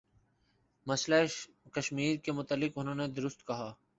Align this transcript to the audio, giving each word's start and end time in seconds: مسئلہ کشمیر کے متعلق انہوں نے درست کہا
مسئلہ 0.87 1.15
کشمیر 1.73 2.15
کے 2.17 2.31
متعلق 2.31 2.77
انہوں 2.77 2.95
نے 2.95 3.07
درست 3.07 3.45
کہا 3.47 3.73